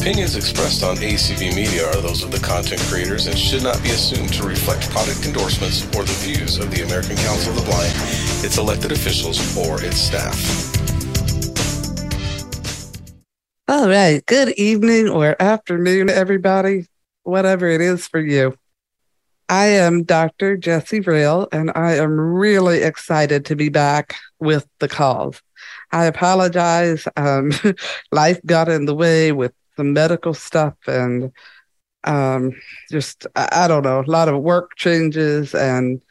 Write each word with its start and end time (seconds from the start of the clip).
opinions 0.00 0.34
expressed 0.34 0.82
on 0.82 0.96
ACB 0.96 1.54
Media 1.54 1.86
are 1.86 2.00
those 2.00 2.22
of 2.22 2.30
the 2.30 2.38
content 2.38 2.80
creators 2.88 3.26
and 3.26 3.36
should 3.36 3.62
not 3.62 3.82
be 3.82 3.90
assumed 3.90 4.32
to 4.32 4.42
reflect 4.44 4.88
product 4.88 5.26
endorsements 5.26 5.84
or 5.94 6.04
the 6.04 6.18
views 6.24 6.56
of 6.56 6.70
the 6.70 6.80
American 6.80 7.16
Council 7.16 7.50
of 7.50 7.56
the 7.56 7.70
Blind, 7.70 7.92
its 8.42 8.56
elected 8.56 8.92
officials, 8.92 9.38
or 9.58 9.84
its 9.84 9.98
staff. 9.98 10.34
All 13.68 13.90
right. 13.90 14.24
Good 14.24 14.54
evening 14.56 15.10
or 15.10 15.36
afternoon, 15.38 16.08
everybody, 16.08 16.86
whatever 17.24 17.68
it 17.68 17.82
is 17.82 18.08
for 18.08 18.20
you. 18.20 18.56
I 19.50 19.66
am 19.66 20.04
Dr. 20.04 20.56
Jessie 20.56 21.00
Rail, 21.00 21.46
and 21.52 21.72
I 21.74 21.96
am 21.96 22.18
really 22.18 22.84
excited 22.84 23.44
to 23.46 23.56
be 23.56 23.68
back 23.68 24.16
with 24.38 24.66
the 24.78 24.88
calls. 24.88 25.42
I 25.92 26.06
apologize. 26.06 27.06
Um, 27.18 27.52
life 28.12 28.40
got 28.46 28.70
in 28.70 28.86
the 28.86 28.94
way 28.94 29.32
with 29.32 29.52
some 29.80 29.94
medical 29.94 30.34
stuff 30.34 30.74
and 30.86 31.32
um, 32.04 32.52
just, 32.90 33.26
I, 33.34 33.48
I, 33.64 33.68
don't 33.68 33.82
know, 33.82 34.00
a 34.00 34.10
lot 34.10 34.28
of 34.28 34.42
work 34.42 34.76
changes 34.76 35.54
and, 35.54 36.02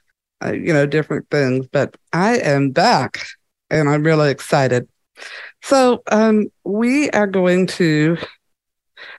uh, 0.44 0.54
you 0.54 0.73
know, 0.73 0.88
different 0.88 1.30
things. 1.30 1.68
But 1.72 1.96
I 2.12 2.38
am 2.40 2.72
back 2.72 3.27
and 3.70 3.88
I'm 3.88 4.02
really 4.02 4.32
excited. 4.32 4.90
So 5.62 6.02
um, 6.12 6.48
we 6.63 7.12
are 7.12 7.27
going 7.27 7.68
to 7.77 8.18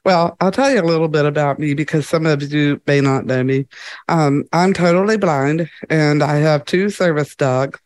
well, 0.05 0.37
I'll 0.41 0.51
tell 0.51 0.71
you 0.71 0.81
a 0.81 0.83
little 0.83 1.09
bit 1.09 1.25
about 1.25 1.59
me 1.59 1.73
because 1.73 2.09
some 2.09 2.27
of 2.27 2.43
you 2.53 2.83
may 2.87 3.01
not 3.01 3.25
know 3.25 3.43
me. 3.43 3.67
Um, 4.09 4.45
I'm 4.53 4.75
totally 4.75 5.17
blind 5.17 5.71
and 5.89 6.23
I 6.23 6.37
have 6.37 6.65
two 6.65 6.91
service 6.91 7.35
dogs. 7.37 7.79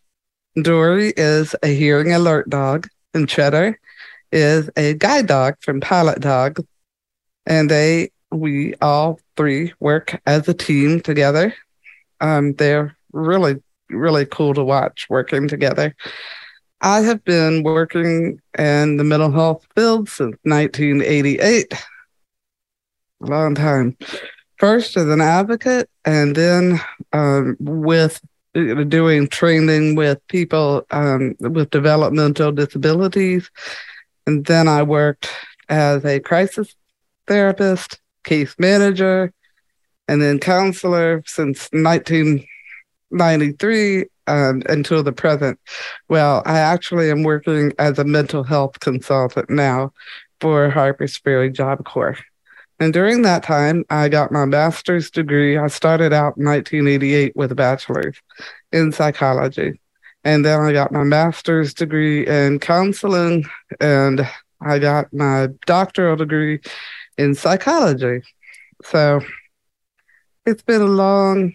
Dory 0.60 1.12
is 1.16 1.55
a 1.62 1.69
hearing 1.69 2.12
alert 2.12 2.48
dog, 2.48 2.88
and 3.12 3.28
Cheddar 3.28 3.78
is 4.34 4.68
a 4.76 4.94
guide 4.94 5.26
dog 5.26 5.54
from 5.60 5.80
Pilot 5.80 6.20
Dogs. 6.20 6.62
And 7.46 7.70
they, 7.70 8.10
we 8.30 8.74
all 8.82 9.20
three 9.36 9.72
work 9.80 10.20
as 10.26 10.48
a 10.48 10.54
team 10.54 11.00
together. 11.00 11.54
Um, 12.20 12.54
they're 12.54 12.96
really, 13.12 13.62
really 13.88 14.26
cool 14.26 14.54
to 14.54 14.64
watch 14.64 15.06
working 15.08 15.46
together. 15.46 15.94
I 16.80 17.00
have 17.00 17.24
been 17.24 17.62
working 17.62 18.41
in 18.58 18.96
the 18.96 19.04
mental 19.04 19.30
health 19.30 19.66
field 19.74 20.08
since 20.08 20.36
1988. 20.42 21.72
A 21.72 23.26
long 23.26 23.54
time. 23.54 23.96
First 24.58 24.96
as 24.96 25.08
an 25.08 25.20
advocate, 25.20 25.88
and 26.04 26.36
then 26.36 26.80
um, 27.12 27.56
with 27.58 28.20
doing 28.54 29.28
training 29.28 29.94
with 29.94 30.26
people 30.28 30.86
um, 30.91 31.34
with 31.41 31.70
developmental 31.70 32.52
disabilities. 32.52 33.50
And 34.27 34.47
then 34.47 34.69
I 34.69 34.83
worked 34.83 35.28
as 35.69 36.03
a 36.05 36.20
crisis 36.20 36.75
therapist, 37.27 38.00
case 38.25 38.55
manager, 38.58 39.33
and 40.08 40.20
then 40.20 40.39
counselor 40.39 41.22
since 41.27 41.70
1993 41.72 44.05
um, 44.27 44.62
until 44.69 45.03
the 45.03 45.12
present. 45.12 45.58
Well, 46.08 46.42
I 46.47 46.58
actually 46.58 47.11
am 47.11 47.22
working 47.22 47.72
as 47.78 47.98
a 47.98 48.05
mental 48.05 48.44
health 48.44 48.81
consultant 48.81 49.50
now 49.50 49.92
for 50.41 50.70
Harpers 50.70 51.19
Ferry 51.19 51.50
Job 51.50 51.84
Corps. 51.84 52.19
And 52.81 52.92
during 52.92 53.22
that 53.22 53.44
time, 53.44 53.84
I 53.88 54.09
got 54.09 54.33
my 54.33 54.44
master's 54.44 55.11
degree. 55.11 55.56
I 55.56 55.69
started 55.69 56.12
out 56.12 56.36
in 56.36 56.44
1988 56.44 57.36
with 57.36 57.53
a 57.53 57.55
bachelor's 57.55 58.16
in 58.72 58.91
psychology. 58.91 59.81
And 60.25 60.44
then 60.44 60.61
I 60.61 60.72
got 60.72 60.92
my 60.92 61.05
master's 61.05 61.75
degree 61.75 62.27
in 62.27 62.58
counseling 62.58 63.44
and 63.80 64.27
I 64.61 64.78
got 64.78 65.12
my 65.12 65.48
doctoral 65.66 66.16
degree 66.16 66.61
in 67.19 67.34
psychology. 67.34 68.22
So 68.84 69.20
it's 70.47 70.62
been 70.62 70.83
a 70.83 70.86
long 70.86 71.55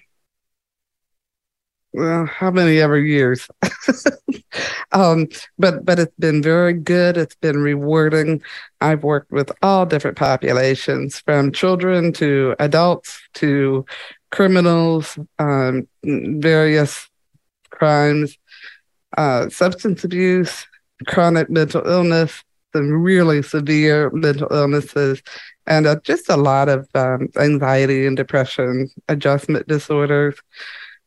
well, 1.92 2.26
how 2.26 2.52
many 2.52 2.80
ever 2.80 3.00
years? 3.00 3.48
um, 4.92 5.28
but 5.58 5.86
but 5.86 6.00
it's 6.00 6.16
been 6.20 6.42
very 6.42 6.74
good. 6.74 7.18
It's 7.18 7.36
been 7.36 7.58
rewarding. 7.58 8.44
I've 8.80 9.04
worked 9.04 9.32
with 9.32 9.52
all 9.62 9.86
different 9.86 10.18
populations, 10.18 11.20
from 11.22 11.52
children 11.52 12.14
to 12.14 12.56
adults 12.60 13.20
to 13.36 13.86
criminals, 14.32 15.18
um, 15.40 15.88
various 16.04 17.10
crimes, 17.72 18.38
uh, 19.18 19.50
substance 19.50 20.04
abuse, 20.04 20.66
chronic 21.08 21.50
mental 21.50 21.86
illness, 21.86 22.44
some 22.74 22.92
really 22.92 23.42
severe 23.42 24.10
mental 24.12 24.48
illnesses, 24.52 25.22
and 25.66 25.88
uh, 25.88 25.96
just 26.04 26.30
a 26.30 26.38
lot 26.38 26.70
of 26.70 26.88
um, 26.96 27.30
anxiety 27.38 28.06
and 28.06 28.18
depression, 28.18 28.90
adjustment 29.08 29.68
disorders 29.68 30.36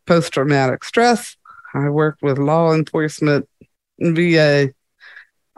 post 0.07 0.33
traumatic 0.33 0.85
stress. 0.85 1.37
I 1.75 1.89
work 1.89 2.19
with 2.23 2.39
law 2.39 2.75
enforcement, 2.75 3.49
VA. 4.01 4.73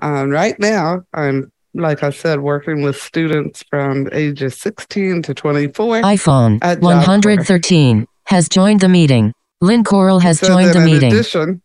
Um, 0.00 0.30
right 0.30 0.58
now, 0.58 1.02
I'm, 1.12 1.50
like 1.74 2.02
I 2.02 2.10
said, 2.10 2.40
working 2.40 2.82
with 2.82 2.96
students 3.00 3.64
from 3.68 4.08
ages 4.12 4.58
16 4.58 5.22
to 5.22 5.34
24. 5.34 6.02
iPhone 6.02 6.80
113 6.80 8.06
has 8.26 8.48
joined 8.48 8.80
the 8.80 8.88
meeting. 8.88 9.32
Lynn 9.60 9.82
Coral 9.82 10.18
has 10.20 10.38
so 10.40 10.46
joined 10.46 10.74
the 10.74 10.80
meeting. 10.80 11.12
Addition, 11.12 11.62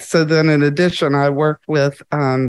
so 0.00 0.24
then, 0.24 0.48
in 0.48 0.62
addition, 0.62 1.14
I 1.14 1.30
work 1.30 1.60
with 1.68 2.02
um, 2.12 2.48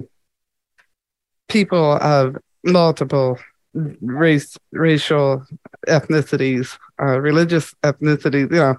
people 1.48 1.94
of 1.94 2.38
multiple 2.64 3.38
race, 3.74 4.58
racial 4.72 5.46
ethnicities, 5.88 6.78
uh, 7.02 7.20
religious 7.20 7.74
ethnicities, 7.84 8.52
you 8.52 8.58
know, 8.58 8.76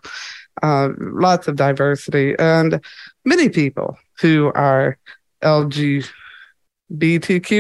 uh, 0.63 0.91
lots 0.99 1.49
of 1.49 1.57
diversity, 1.57 2.35
and 2.39 2.81
many 3.25 3.49
people 3.49 3.99
who 4.21 4.53
are 4.55 4.99
LGBTQ 5.43 6.07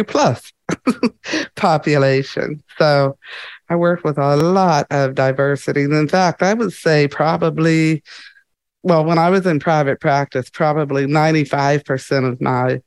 plus 0.07 0.53
population. 1.57 2.63
So 2.79 3.17
I 3.69 3.77
work 3.77 4.05
with 4.05 4.19
a 4.19 4.37
lot 4.37 4.87
of 4.91 5.15
diversity. 5.15 5.83
In 5.83 6.09
fact, 6.09 6.43
I 6.43 6.53
would 6.55 6.73
say 6.73 7.09
probably, 7.09 8.03
well, 8.83 9.05
when 9.05 9.19
I 9.19 9.31
was 9.31 9.47
in 9.47 9.61
private 9.61 10.01
practice, 10.01 10.51
probably 10.51 11.07
95% 11.07 12.29
of 12.31 12.41
my 12.41 12.81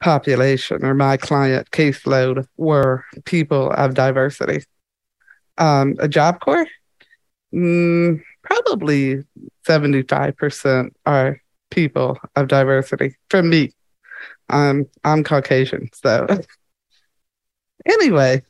population 0.00 0.84
or 0.84 0.94
my 0.94 1.16
client 1.16 1.70
caseload 1.70 2.46
were 2.56 3.04
people 3.24 3.70
of 3.72 3.94
diversity. 3.94 4.64
Um, 5.58 5.96
a 5.98 6.08
Job 6.08 6.40
Corps, 6.40 6.66
mm, 7.52 8.20
probably 8.42 9.24
75% 9.66 10.90
are 11.06 11.40
people 11.70 12.18
of 12.36 12.48
diversity 12.48 13.16
from 13.30 13.50
me. 13.50 13.72
I'm 14.48 14.86
I'm 15.04 15.24
Caucasian. 15.24 15.88
So 15.92 16.26
anyway, 17.86 18.42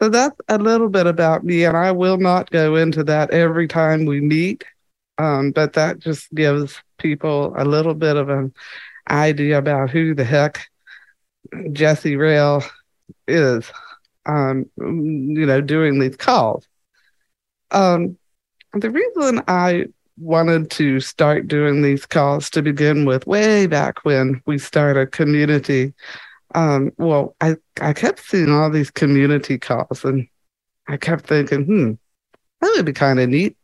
so 0.00 0.08
that's 0.08 0.36
a 0.48 0.58
little 0.58 0.88
bit 0.88 1.06
about 1.06 1.44
me, 1.44 1.64
and 1.64 1.76
I 1.76 1.92
will 1.92 2.18
not 2.18 2.50
go 2.50 2.76
into 2.76 3.02
that 3.04 3.30
every 3.30 3.66
time 3.66 4.04
we 4.04 4.20
meet. 4.20 4.64
Um, 5.20 5.50
but 5.50 5.74
that 5.74 5.98
just 5.98 6.34
gives 6.34 6.80
people 6.96 7.52
a 7.54 7.64
little 7.64 7.92
bit 7.92 8.16
of 8.16 8.30
an 8.30 8.54
idea 9.10 9.58
about 9.58 9.90
who 9.90 10.14
the 10.14 10.24
heck 10.24 10.66
Jesse 11.72 12.16
Rail 12.16 12.62
is, 13.28 13.70
um, 14.24 14.64
you 14.78 15.44
know, 15.44 15.60
doing 15.60 15.98
these 15.98 16.16
calls. 16.16 16.66
Um, 17.70 18.16
the 18.72 18.88
reason 18.88 19.42
I 19.46 19.88
wanted 20.16 20.70
to 20.70 21.00
start 21.00 21.48
doing 21.48 21.82
these 21.82 22.06
calls 22.06 22.48
to 22.50 22.62
begin 22.62 23.04
with, 23.04 23.26
way 23.26 23.66
back 23.66 24.06
when 24.06 24.40
we 24.46 24.56
started 24.56 25.12
community, 25.12 25.92
um, 26.54 26.92
well, 26.96 27.36
I, 27.42 27.56
I 27.78 27.92
kept 27.92 28.20
seeing 28.20 28.50
all 28.50 28.70
these 28.70 28.90
community 28.90 29.58
calls 29.58 30.02
and 30.02 30.26
I 30.88 30.96
kept 30.96 31.26
thinking, 31.26 31.64
hmm, 31.66 31.92
that 32.62 32.72
would 32.74 32.86
be 32.86 32.94
kind 32.94 33.20
of 33.20 33.28
neat. 33.28 33.58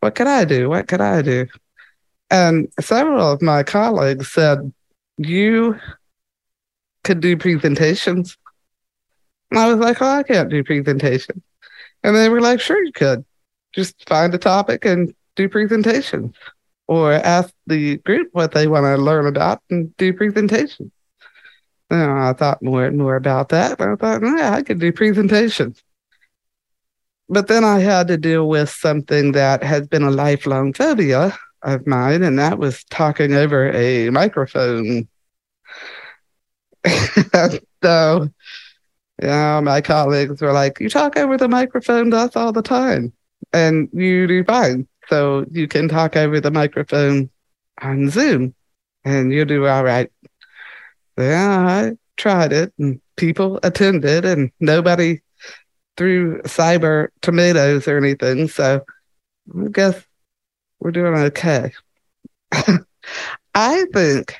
What 0.00 0.14
could 0.14 0.26
I 0.26 0.44
do? 0.44 0.68
What 0.68 0.88
could 0.88 1.00
I 1.00 1.22
do? 1.22 1.46
And 2.30 2.68
several 2.80 3.32
of 3.32 3.42
my 3.42 3.62
colleagues 3.62 4.30
said, 4.30 4.72
you 5.16 5.78
could 7.04 7.20
do 7.20 7.36
presentations. 7.36 8.36
And 9.50 9.58
I 9.58 9.68
was 9.68 9.78
like, 9.78 10.00
oh, 10.02 10.06
I 10.06 10.22
can't 10.22 10.50
do 10.50 10.62
presentations. 10.62 11.42
And 12.04 12.14
they 12.14 12.28
were 12.28 12.40
like, 12.40 12.60
sure, 12.60 12.82
you 12.84 12.92
could. 12.92 13.24
Just 13.74 14.08
find 14.08 14.34
a 14.34 14.38
topic 14.38 14.84
and 14.84 15.14
do 15.36 15.48
presentations 15.48 16.34
or 16.86 17.12
ask 17.12 17.52
the 17.66 17.96
group 17.98 18.28
what 18.32 18.52
they 18.52 18.66
want 18.66 18.84
to 18.84 18.96
learn 19.02 19.26
about 19.26 19.62
and 19.70 19.96
do 19.96 20.12
presentations. 20.12 20.90
And 21.90 22.10
I 22.10 22.32
thought 22.34 22.62
more 22.62 22.84
and 22.84 22.98
more 22.98 23.16
about 23.16 23.48
that. 23.50 23.80
I 23.80 23.96
thought, 23.96 24.22
yeah, 24.22 24.52
I 24.52 24.62
could 24.62 24.78
do 24.78 24.92
presentations. 24.92 25.82
But 27.28 27.46
then 27.48 27.64
I 27.64 27.80
had 27.80 28.08
to 28.08 28.16
deal 28.16 28.48
with 28.48 28.70
something 28.70 29.32
that 29.32 29.62
has 29.62 29.86
been 29.86 30.02
a 30.02 30.10
lifelong 30.10 30.72
phobia 30.72 31.36
of 31.62 31.86
mine, 31.86 32.22
and 32.22 32.38
that 32.38 32.58
was 32.58 32.84
talking 32.84 33.34
over 33.34 33.70
a 33.72 34.10
microphone. 34.10 35.08
so 37.82 38.28
Yeah, 39.22 39.60
my 39.60 39.80
colleagues 39.80 40.40
were 40.42 40.52
like, 40.52 40.80
"You 40.80 40.88
talk 40.88 41.16
over 41.16 41.36
the 41.36 41.48
microphone 41.48 42.10
to 42.12 42.18
us 42.18 42.36
all 42.36 42.52
the 42.52 42.62
time, 42.62 43.12
and 43.52 43.88
you 43.92 44.26
do 44.26 44.44
fine. 44.44 44.88
So 45.08 45.46
you 45.50 45.68
can 45.68 45.88
talk 45.88 46.16
over 46.16 46.40
the 46.40 46.50
microphone 46.52 47.30
on 47.82 48.10
Zoom, 48.10 48.54
and 49.04 49.32
you 49.32 49.44
do 49.44 49.66
all 49.66 49.84
right." 49.84 50.10
Yeah, 51.16 51.58
I 51.58 51.92
tried 52.16 52.52
it, 52.52 52.72
and 52.78 53.00
people 53.16 53.58
attended, 53.62 54.24
and 54.24 54.50
nobody 54.60 55.20
threw 55.98 56.40
cyber 56.42 57.08
tomatoes 57.20 57.86
or 57.86 57.98
anything. 57.98 58.48
So 58.48 58.82
I 59.54 59.68
guess 59.70 60.02
we're 60.80 60.92
doing 60.92 61.14
okay. 61.14 61.72
I 63.54 63.84
think 63.92 64.36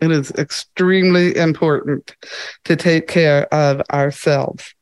it 0.00 0.10
is 0.10 0.30
extremely 0.32 1.36
important 1.36 2.16
to 2.64 2.74
take 2.74 3.06
care 3.06 3.52
of 3.54 3.82
ourselves. 3.92 4.74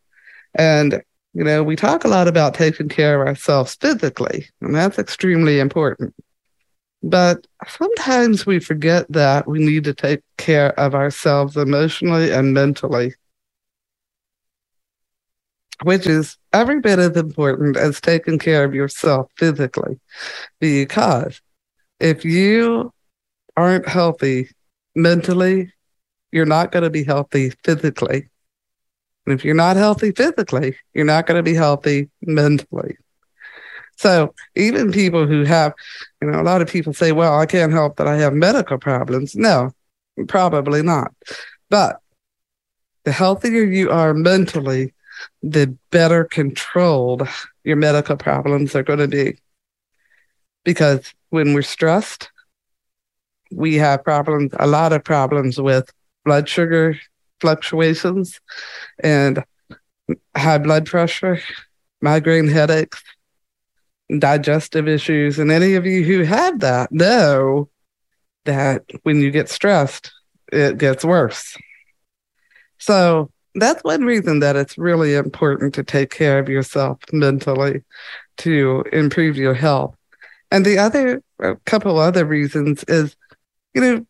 And, 0.54 1.02
you 1.34 1.44
know, 1.44 1.62
we 1.62 1.76
talk 1.76 2.04
a 2.04 2.08
lot 2.08 2.28
about 2.28 2.54
taking 2.54 2.88
care 2.88 3.20
of 3.20 3.26
ourselves 3.26 3.74
physically, 3.74 4.46
and 4.60 4.74
that's 4.74 4.98
extremely 4.98 5.58
important. 5.58 6.14
But 7.02 7.46
sometimes 7.66 8.46
we 8.46 8.58
forget 8.60 9.06
that 9.10 9.46
we 9.46 9.58
need 9.58 9.84
to 9.84 9.94
take 9.94 10.20
care 10.36 10.78
of 10.78 10.94
ourselves 10.94 11.56
emotionally 11.56 12.32
and 12.32 12.54
mentally, 12.54 13.14
which 15.82 16.06
is 16.06 16.36
every 16.52 16.80
bit 16.80 16.98
as 16.98 17.16
important 17.16 17.76
as 17.76 18.00
taking 18.00 18.38
care 18.38 18.64
of 18.64 18.74
yourself 18.74 19.30
physically. 19.36 20.00
Because 20.60 21.40
if 22.00 22.24
you 22.24 22.92
aren't 23.56 23.88
healthy 23.88 24.50
mentally, 24.94 25.72
you're 26.32 26.46
not 26.46 26.72
going 26.72 26.84
to 26.84 26.90
be 26.90 27.04
healthy 27.04 27.50
physically. 27.64 28.28
And 29.26 29.38
if 29.38 29.44
you're 29.44 29.54
not 29.54 29.76
healthy 29.76 30.12
physically, 30.12 30.76
you're 30.94 31.04
not 31.04 31.26
going 31.26 31.36
to 31.36 31.42
be 31.42 31.54
healthy 31.54 32.08
mentally. 32.22 32.96
So 33.96 34.32
even 34.54 34.92
people 34.92 35.26
who 35.26 35.42
have, 35.44 35.74
you 36.22 36.30
know, 36.30 36.40
a 36.40 36.42
lot 36.42 36.62
of 36.62 36.68
people 36.68 36.92
say, 36.92 37.12
well, 37.12 37.38
I 37.38 37.46
can't 37.46 37.72
help 37.72 37.96
that 37.96 38.06
I 38.06 38.16
have 38.16 38.32
medical 38.32 38.78
problems. 38.78 39.34
No, 39.34 39.72
probably 40.28 40.82
not. 40.82 41.12
But 41.68 42.00
the 43.04 43.12
healthier 43.12 43.64
you 43.64 43.90
are 43.90 44.14
mentally, 44.14 44.94
the 45.42 45.76
better 45.90 46.24
controlled 46.24 47.28
your 47.64 47.76
medical 47.76 48.16
problems 48.16 48.74
are 48.74 48.82
going 48.82 48.98
to 48.98 49.08
be. 49.08 49.38
Because 50.64 51.12
when 51.30 51.54
we're 51.54 51.62
stressed, 51.62 52.30
we 53.50 53.76
have 53.76 54.04
problems, 54.04 54.52
a 54.58 54.66
lot 54.66 54.92
of 54.92 55.04
problems 55.04 55.60
with 55.60 55.90
blood 56.24 56.48
sugar 56.48 56.98
fluctuations 57.40 58.40
and 58.98 59.44
high 60.36 60.58
blood 60.58 60.86
pressure, 60.86 61.40
migraine 62.00 62.48
headaches, 62.48 63.02
digestive 64.18 64.88
issues. 64.88 65.38
And 65.38 65.50
any 65.50 65.74
of 65.74 65.86
you 65.86 66.02
who 66.04 66.22
have 66.24 66.60
that 66.60 66.90
know 66.92 67.68
that 68.44 68.84
when 69.02 69.20
you 69.20 69.30
get 69.30 69.48
stressed, 69.48 70.12
it 70.52 70.78
gets 70.78 71.04
worse. 71.04 71.56
So 72.78 73.30
that's 73.54 73.82
one 73.84 74.04
reason 74.04 74.40
that 74.40 74.56
it's 74.56 74.78
really 74.78 75.14
important 75.14 75.74
to 75.74 75.82
take 75.82 76.10
care 76.10 76.38
of 76.38 76.48
yourself 76.48 76.98
mentally 77.12 77.82
to 78.38 78.84
improve 78.92 79.36
your 79.36 79.54
health. 79.54 79.96
And 80.50 80.64
the 80.64 80.78
other, 80.78 81.22
a 81.40 81.56
couple 81.66 81.98
other 81.98 82.24
reasons 82.24 82.84
is 82.84 83.16
you 83.74 83.80
know, 83.80 84.06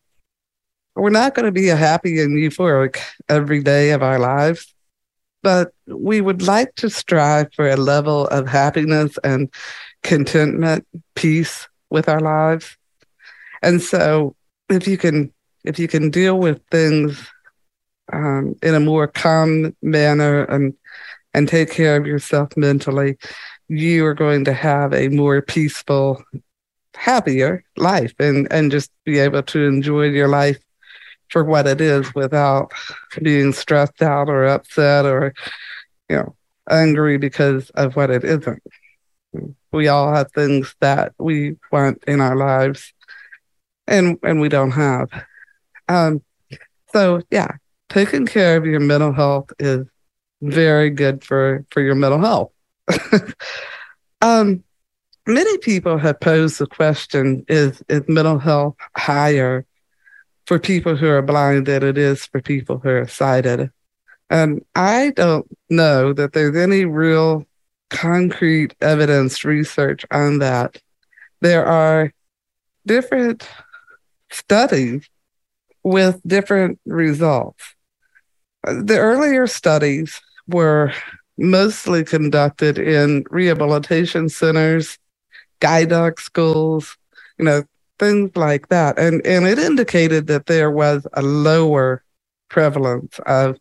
we're 0.95 1.09
not 1.09 1.35
going 1.35 1.45
to 1.45 1.51
be 1.51 1.67
happy 1.67 2.19
and 2.21 2.37
euphoric 2.37 2.97
every 3.29 3.61
day 3.61 3.91
of 3.91 4.01
our 4.01 4.19
lives, 4.19 4.73
but 5.43 5.71
we 5.87 6.21
would 6.21 6.41
like 6.41 6.73
to 6.75 6.89
strive 6.89 7.53
for 7.53 7.69
a 7.69 7.77
level 7.77 8.27
of 8.27 8.47
happiness 8.47 9.17
and 9.23 9.53
contentment, 10.03 10.87
peace 11.15 11.67
with 11.89 12.09
our 12.09 12.19
lives. 12.19 12.77
And 13.61 13.81
so 13.81 14.35
if 14.69 14.87
you 14.87 14.97
can 14.97 15.31
if 15.65 15.77
you 15.77 15.87
can 15.87 16.09
deal 16.09 16.39
with 16.39 16.61
things 16.71 17.29
um, 18.13 18.55
in 18.61 18.75
a 18.75 18.79
more 18.79 19.07
calm 19.07 19.75
manner 19.81 20.43
and 20.45 20.73
and 21.33 21.47
take 21.47 21.71
care 21.71 21.95
of 21.95 22.07
yourself 22.07 22.55
mentally, 22.57 23.17
you 23.67 24.05
are 24.05 24.15
going 24.15 24.45
to 24.45 24.53
have 24.53 24.93
a 24.93 25.09
more 25.09 25.41
peaceful 25.41 26.23
happier 26.95 27.63
life 27.77 28.13
and 28.19 28.51
and 28.51 28.71
just 28.71 28.91
be 29.05 29.19
able 29.19 29.43
to 29.43 29.65
enjoy 29.65 30.03
your 30.03 30.27
life 30.27 30.59
for 31.29 31.43
what 31.43 31.67
it 31.67 31.79
is 31.79 32.13
without 32.15 32.71
being 33.21 33.53
stressed 33.53 34.01
out 34.01 34.27
or 34.27 34.45
upset 34.45 35.05
or 35.05 35.33
you 36.09 36.15
know 36.15 36.35
angry 36.69 37.17
because 37.17 37.69
of 37.71 37.95
what 37.95 38.09
it 38.09 38.23
isn't. 38.23 38.61
We 39.71 39.87
all 39.87 40.13
have 40.13 40.31
things 40.31 40.75
that 40.81 41.13
we 41.19 41.55
want 41.71 42.03
in 42.05 42.19
our 42.19 42.35
lives 42.35 42.93
and 43.87 44.17
and 44.23 44.41
we 44.41 44.49
don't 44.49 44.71
have. 44.71 45.09
Um 45.87 46.21
so 46.91 47.21
yeah 47.29 47.51
taking 47.89 48.25
care 48.25 48.57
of 48.57 48.65
your 48.65 48.79
mental 48.79 49.13
health 49.13 49.51
is 49.59 49.85
very 50.41 50.89
good 50.89 51.23
for 51.23 51.65
for 51.69 51.81
your 51.81 51.95
mental 51.95 52.19
health 52.19 52.51
um 54.21 54.63
Many 55.29 55.59
people 55.59 55.99
have 55.99 56.19
posed 56.19 56.57
the 56.57 56.65
question 56.65 57.45
is, 57.47 57.83
is 57.87 58.01
mental 58.07 58.39
health 58.39 58.75
higher 58.97 59.63
for 60.47 60.57
people 60.57 60.95
who 60.95 61.07
are 61.07 61.21
blind 61.21 61.67
than 61.67 61.83
it 61.83 61.99
is 61.99 62.25
for 62.25 62.41
people 62.41 62.79
who 62.79 62.89
are 62.89 63.07
sighted? 63.07 63.69
And 64.31 64.65
I 64.73 65.11
don't 65.11 65.45
know 65.69 66.13
that 66.13 66.33
there's 66.33 66.55
any 66.55 66.85
real 66.85 67.45
concrete 67.91 68.73
evidence 68.81 69.45
research 69.45 70.03
on 70.09 70.39
that. 70.39 70.81
There 71.41 71.63
are 71.63 72.11
different 72.87 73.47
studies 74.31 75.07
with 75.83 76.19
different 76.25 76.79
results. 76.87 77.75
The 78.63 78.97
earlier 78.97 79.47
studies 79.47 80.21
were 80.47 80.93
mostly 81.37 82.03
conducted 82.03 82.77
in 82.77 83.23
rehabilitation 83.29 84.29
centers 84.29 84.97
guide 85.59 85.89
dog 85.89 86.19
schools, 86.19 86.97
you 87.37 87.45
know, 87.45 87.63
things 87.97 88.35
like 88.35 88.69
that. 88.69 88.97
And 88.97 89.25
and 89.25 89.45
it 89.45 89.59
indicated 89.59 90.27
that 90.27 90.45
there 90.45 90.71
was 90.71 91.05
a 91.13 91.21
lower 91.21 92.03
prevalence 92.49 93.19
of 93.25 93.57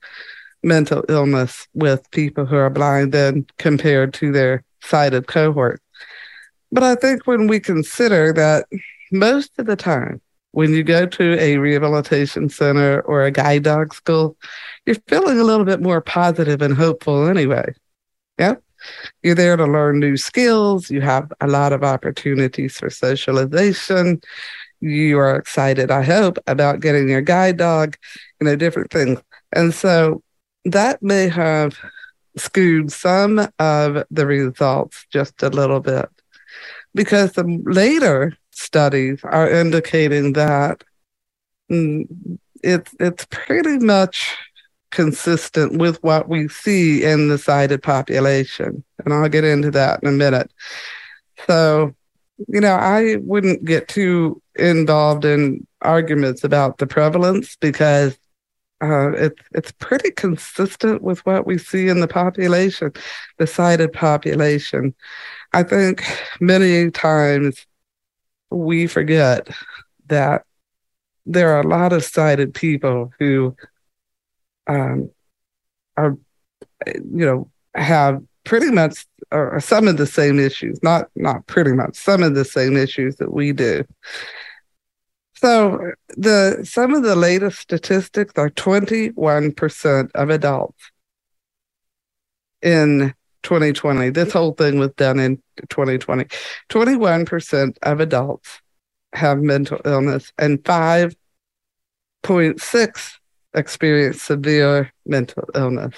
mental 0.62 1.04
illness 1.08 1.68
with 1.74 2.10
people 2.10 2.46
who 2.46 2.56
are 2.56 2.70
blind 2.70 3.12
than 3.12 3.46
compared 3.58 4.14
to 4.14 4.32
their 4.32 4.64
sighted 4.82 5.26
cohort. 5.26 5.80
But 6.72 6.82
I 6.82 6.94
think 6.94 7.26
when 7.26 7.46
we 7.46 7.60
consider 7.60 8.32
that 8.32 8.66
most 9.12 9.52
of 9.58 9.66
the 9.66 9.76
time, 9.76 10.20
when 10.58 10.74
you 10.74 10.82
go 10.82 11.06
to 11.06 11.38
a 11.38 11.56
rehabilitation 11.56 12.48
center 12.48 13.00
or 13.02 13.22
a 13.22 13.30
guide 13.30 13.62
dog 13.62 13.94
school, 13.94 14.36
you're 14.86 14.96
feeling 15.06 15.38
a 15.38 15.44
little 15.44 15.64
bit 15.64 15.80
more 15.80 16.00
positive 16.00 16.60
and 16.60 16.74
hopeful 16.74 17.28
anyway. 17.28 17.72
Yeah. 18.40 18.56
You're 19.22 19.36
there 19.36 19.56
to 19.56 19.66
learn 19.66 20.00
new 20.00 20.16
skills. 20.16 20.90
You 20.90 21.00
have 21.00 21.32
a 21.40 21.46
lot 21.46 21.72
of 21.72 21.84
opportunities 21.84 22.76
for 22.76 22.90
socialization. 22.90 24.20
You 24.80 25.20
are 25.20 25.36
excited, 25.36 25.92
I 25.92 26.02
hope, 26.02 26.38
about 26.48 26.80
getting 26.80 27.08
your 27.08 27.22
guide 27.22 27.58
dog, 27.58 27.96
you 28.40 28.46
know, 28.46 28.56
different 28.56 28.90
things. 28.90 29.20
And 29.52 29.72
so 29.72 30.24
that 30.64 31.00
may 31.04 31.28
have 31.28 31.78
skewed 32.36 32.90
some 32.90 33.46
of 33.60 34.04
the 34.10 34.26
results 34.26 35.06
just 35.12 35.40
a 35.40 35.50
little 35.50 35.78
bit 35.78 36.08
because 36.96 37.36
later 37.36 38.36
studies 38.58 39.20
are 39.24 39.50
indicating 39.50 40.32
that 40.34 40.84
mm, 41.70 42.06
it's 42.62 42.94
it's 42.98 43.26
pretty 43.30 43.78
much 43.78 44.36
consistent 44.90 45.78
with 45.78 46.02
what 46.02 46.28
we 46.28 46.48
see 46.48 47.04
in 47.04 47.28
the 47.28 47.38
sighted 47.38 47.82
population. 47.82 48.82
And 49.04 49.14
I'll 49.14 49.28
get 49.28 49.44
into 49.44 49.70
that 49.72 50.02
in 50.02 50.08
a 50.08 50.12
minute. 50.12 50.50
So, 51.46 51.94
you 52.48 52.60
know, 52.60 52.74
I 52.74 53.16
wouldn't 53.16 53.64
get 53.64 53.88
too 53.88 54.42
involved 54.56 55.24
in 55.24 55.66
arguments 55.82 56.42
about 56.42 56.78
the 56.78 56.86
prevalence 56.86 57.56
because 57.56 58.18
uh, 58.80 59.10
it's 59.12 59.42
it's 59.52 59.72
pretty 59.72 60.10
consistent 60.12 61.02
with 61.02 61.24
what 61.26 61.46
we 61.46 61.58
see 61.58 61.88
in 61.88 62.00
the 62.00 62.08
population, 62.08 62.92
the 63.38 63.46
sighted 63.46 63.92
population. 63.92 64.94
I 65.52 65.64
think 65.64 66.04
many 66.40 66.90
times 66.90 67.66
we 68.50 68.86
forget 68.86 69.48
that 70.06 70.44
there 71.26 71.54
are 71.54 71.60
a 71.60 71.66
lot 71.66 71.92
of 71.92 72.04
sighted 72.04 72.54
people 72.54 73.12
who 73.18 73.54
um, 74.66 75.10
are, 75.96 76.16
you 76.86 77.26
know, 77.26 77.50
have 77.74 78.22
pretty 78.44 78.70
much 78.70 79.04
or 79.30 79.60
some 79.60 79.86
of 79.86 79.98
the 79.98 80.06
same 80.06 80.38
issues, 80.38 80.82
not 80.82 81.10
not 81.14 81.46
pretty 81.46 81.72
much, 81.72 81.96
some 81.96 82.22
of 82.22 82.34
the 82.34 82.44
same 82.44 82.76
issues 82.76 83.16
that 83.16 83.32
we 83.32 83.52
do. 83.52 83.84
So 85.34 85.92
the 86.16 86.60
some 86.64 86.94
of 86.94 87.02
the 87.02 87.14
latest 87.14 87.58
statistics 87.58 88.32
are 88.36 88.50
21% 88.50 90.10
of 90.14 90.30
adults 90.30 90.90
in 92.62 93.14
2020. 93.42 94.10
This 94.10 94.32
whole 94.32 94.52
thing 94.52 94.78
was 94.78 94.92
done 94.92 95.18
in 95.18 95.42
2020. 95.68 96.26
21% 96.68 97.76
of 97.82 97.98
adults 98.00 98.60
have 99.12 99.40
mental 99.40 99.80
illness, 99.84 100.32
and 100.38 100.62
5.6 100.64 103.12
experience 103.54 104.22
severe 104.22 104.92
mental 105.06 105.44
illness. 105.54 105.94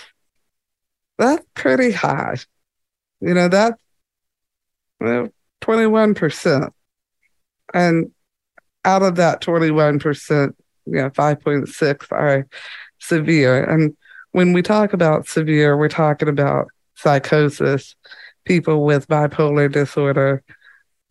That's 1.18 1.44
pretty 1.54 1.90
high. 1.90 2.36
You 3.20 3.34
know, 3.34 3.48
that's 3.48 3.82
well, 5.00 5.28
21%. 5.60 6.70
And 7.72 8.10
out 8.84 9.02
of 9.02 9.16
that 9.16 9.40
21%, 9.40 10.54
you 10.86 10.92
know, 10.92 11.10
5.6 11.10 12.12
are 12.12 12.46
severe. 12.98 13.64
And 13.64 13.96
when 14.32 14.52
we 14.52 14.62
talk 14.62 14.92
about 14.92 15.28
severe, 15.28 15.76
we're 15.76 15.88
talking 15.88 16.28
about 16.28 16.68
psychosis, 17.00 17.96
people 18.44 18.84
with 18.84 19.08
bipolar 19.08 19.70
disorder, 19.70 20.42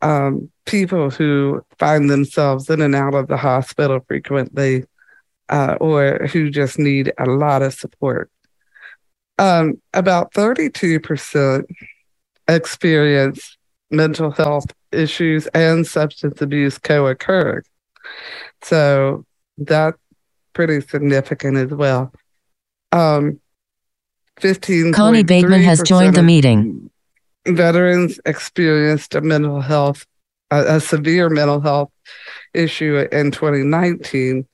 um, 0.02 0.50
people 0.66 1.10
who 1.10 1.62
find 1.78 2.10
themselves 2.10 2.70
in 2.70 2.82
and 2.82 2.96
out 2.96 3.14
of 3.14 3.28
the 3.28 3.38
hospital 3.38 4.00
frequently, 4.08 4.86
uh, 5.50 5.76
or 5.80 6.28
who 6.32 6.50
just 6.50 6.80
need 6.80 7.12
a 7.18 7.26
lot 7.26 7.62
of 7.62 7.74
support. 7.74 8.30
Um, 9.38 9.82
about 9.94 10.34
32% 10.34 11.64
experience 12.48 13.58
mental 13.92 14.32
health 14.32 14.66
issues 14.92 15.48
and 15.48 15.86
substance 15.86 16.42
abuse 16.42 16.78
co 16.78 17.08
occurred. 17.08 17.66
So 18.62 19.26
that's 19.58 19.98
pretty 20.54 20.82
significant 20.82 21.58
as 21.58 21.72
well. 21.72 22.12
Um, 22.92 23.40
15. 24.40 24.94
Connie 24.94 25.24
Bateman 25.24 25.62
has 25.62 25.82
joined 25.82 26.16
the 26.16 26.24
meeting. 26.24 26.90
Veterans 27.48 28.20
experienced 28.26 29.16
a 29.16 29.22
mental 29.22 29.62
health, 29.62 30.06
a, 30.52 30.76
a 30.76 30.80
severe 30.80 31.30
mental 31.30 31.60
health 31.60 31.92
issue 32.54 33.08
in 33.12 33.32
2019. 33.32 34.48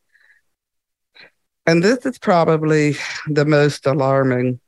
And 1.65 1.83
this 1.83 2.05
is 2.05 2.19
probably 2.19 2.95
the 3.27 3.45
most 3.45 3.85
alarming. 3.85 4.59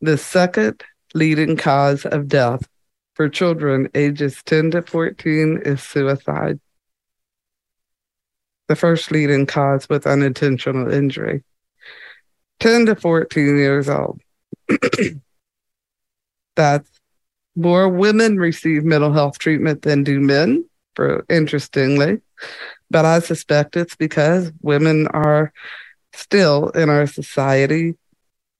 The 0.00 0.16
second 0.16 0.82
leading 1.14 1.56
cause 1.56 2.04
of 2.04 2.28
death 2.28 2.68
for 3.14 3.28
children 3.28 3.88
ages 3.94 4.42
10 4.44 4.72
to 4.72 4.82
14 4.82 5.62
is 5.64 5.82
suicide. 5.82 6.60
The 8.68 8.76
first 8.76 9.10
leading 9.10 9.46
cause 9.46 9.88
with 9.88 10.06
unintentional 10.06 10.92
injury. 10.92 11.42
10 12.60 12.86
to 12.86 12.96
14 12.96 13.56
years 13.56 13.88
old. 13.88 14.20
That's 16.56 16.88
more 17.54 17.88
women 17.88 18.38
receive 18.38 18.84
mental 18.84 19.12
health 19.12 19.38
treatment 19.38 19.82
than 19.82 20.04
do 20.04 20.20
men, 20.20 20.64
for 20.94 21.24
interestingly. 21.28 22.20
But 22.90 23.04
I 23.04 23.20
suspect 23.20 23.76
it's 23.76 23.96
because 23.96 24.52
women 24.62 25.06
are 25.08 25.52
still 26.12 26.68
in 26.70 26.88
our 26.90 27.06
society, 27.06 27.94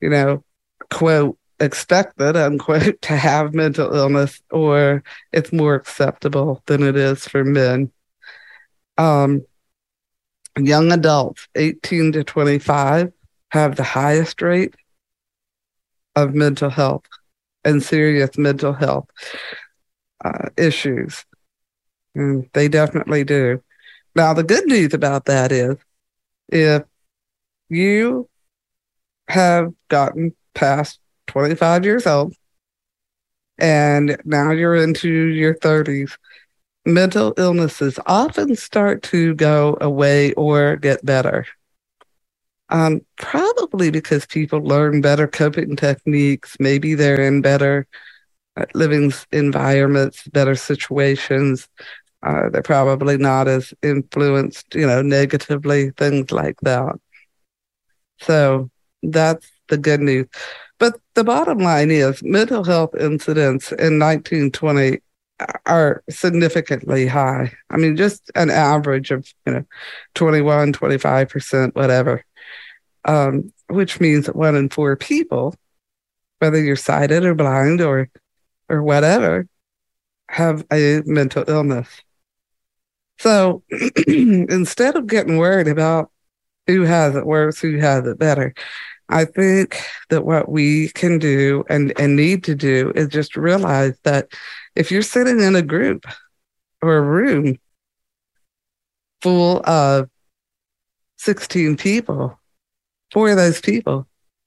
you 0.00 0.10
know, 0.10 0.44
quote, 0.90 1.38
expected, 1.60 2.36
unquote, 2.36 3.00
to 3.02 3.16
have 3.16 3.54
mental 3.54 3.94
illness, 3.94 4.42
or 4.50 5.02
it's 5.32 5.52
more 5.52 5.74
acceptable 5.74 6.62
than 6.66 6.82
it 6.82 6.96
is 6.96 7.26
for 7.26 7.44
men. 7.44 7.92
Um, 8.98 9.44
young 10.58 10.92
adults, 10.92 11.48
18 11.54 12.12
to 12.12 12.24
25, 12.24 13.12
have 13.50 13.76
the 13.76 13.82
highest 13.82 14.42
rate 14.42 14.74
of 16.16 16.34
mental 16.34 16.70
health 16.70 17.04
and 17.64 17.82
serious 17.82 18.36
mental 18.38 18.72
health 18.72 19.08
uh, 20.24 20.48
issues. 20.56 21.24
And 22.14 22.48
they 22.54 22.68
definitely 22.68 23.24
do. 23.24 23.62
Now, 24.14 24.32
the 24.32 24.42
good 24.42 24.66
news 24.66 24.94
about 24.94 25.26
that 25.26 25.52
is 25.52 25.76
if 26.48 26.82
you 27.68 28.28
have 29.28 29.74
gotten 29.88 30.34
past 30.54 30.98
25 31.26 31.84
years 31.84 32.06
old, 32.06 32.34
and 33.58 34.16
now 34.24 34.52
you're 34.52 34.76
into 34.76 35.08
your 35.08 35.54
30s, 35.54 36.16
mental 36.86 37.34
illnesses 37.36 37.98
often 38.06 38.54
start 38.56 39.02
to 39.02 39.34
go 39.34 39.76
away 39.80 40.32
or 40.34 40.76
get 40.76 41.04
better. 41.04 41.46
Um, 42.68 43.02
probably 43.16 43.90
because 43.90 44.26
people 44.26 44.60
learn 44.60 45.00
better 45.00 45.28
coping 45.28 45.76
techniques. 45.76 46.56
Maybe 46.58 46.94
they're 46.94 47.20
in 47.20 47.40
better 47.40 47.86
uh, 48.56 48.64
living 48.74 49.12
environments, 49.32 50.26
better 50.28 50.56
situations. 50.56 51.68
Uh, 52.22 52.48
they're 52.50 52.62
probably 52.62 53.16
not 53.18 53.46
as 53.46 53.72
influenced, 53.82 54.74
you 54.74 54.86
know, 54.86 55.00
negatively, 55.02 55.90
things 55.90 56.32
like 56.32 56.56
that. 56.62 56.96
So 58.18 58.70
that's 59.02 59.46
the 59.68 59.78
good 59.78 60.00
news. 60.00 60.26
But 60.78 60.94
the 61.14 61.24
bottom 61.24 61.58
line 61.58 61.90
is 61.90 62.22
mental 62.22 62.64
health 62.64 62.94
incidents 62.94 63.70
in 63.72 63.98
1920 63.98 64.98
are 65.66 66.02
significantly 66.08 67.06
high. 67.06 67.52
I 67.70 67.76
mean, 67.76 67.96
just 67.96 68.30
an 68.34 68.50
average 68.50 69.10
of, 69.10 69.30
you 69.46 69.52
know, 69.52 69.64
21, 70.14 70.72
25%, 70.72 71.74
whatever, 71.74 72.24
um, 73.06 73.52
which 73.68 74.00
means 74.00 74.26
one 74.26 74.56
in 74.56 74.68
four 74.68 74.96
people, 74.96 75.54
whether 76.40 76.62
you're 76.62 76.76
sighted 76.76 77.24
or 77.24 77.34
blind 77.34 77.80
or, 77.80 78.10
or 78.68 78.82
whatever, 78.82 79.46
have 80.28 80.64
a 80.72 81.02
mental 81.06 81.44
illness. 81.48 81.88
So 83.18 83.62
instead 84.06 84.96
of 84.96 85.06
getting 85.06 85.38
worried 85.38 85.68
about 85.68 86.10
who 86.66 86.82
has 86.82 87.14
it 87.14 87.24
worse, 87.24 87.60
who 87.60 87.78
has 87.78 88.06
it 88.06 88.18
better, 88.18 88.52
I 89.08 89.24
think 89.24 89.80
that 90.10 90.24
what 90.24 90.48
we 90.48 90.88
can 90.88 91.18
do 91.18 91.64
and, 91.70 91.92
and 91.98 92.16
need 92.16 92.42
to 92.44 92.56
do 92.56 92.92
is 92.96 93.08
just 93.08 93.36
realize 93.36 93.96
that 94.02 94.28
if 94.74 94.90
you're 94.90 95.02
sitting 95.02 95.40
in 95.40 95.54
a 95.54 95.62
group 95.62 96.04
or 96.82 96.96
a 96.96 97.02
room 97.02 97.56
full 99.22 99.62
of 99.64 100.10
16 101.18 101.76
people, 101.76 102.38
four 103.12 103.30
of 103.30 103.36
those 103.36 103.60
people 103.60 104.06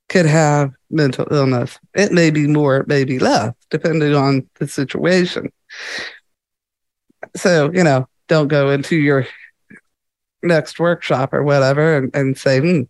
could 0.10 0.26
have 0.26 0.72
mental 0.90 1.28
illness. 1.32 1.80
It 1.94 2.12
may 2.12 2.32
be 2.32 2.48
more, 2.48 2.78
it 2.78 2.88
may 2.88 3.04
be 3.04 3.20
less, 3.20 3.54
depending 3.70 4.16
on 4.16 4.50
the 4.56 4.68
situation. 4.68 5.52
So, 7.36 7.72
you 7.72 7.84
know, 7.84 8.08
don't 8.28 8.48
go 8.48 8.72
into 8.72 8.96
your 8.96 9.28
next 10.42 10.80
workshop 10.80 11.34
or 11.34 11.44
whatever 11.44 11.98
and, 11.98 12.16
and 12.16 12.38
say, 12.38 12.60
hmm, 12.60 12.82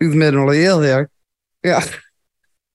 who's 0.00 0.14
mentally 0.14 0.64
ill 0.64 0.82
here. 0.82 1.10
Yeah. 1.64 1.84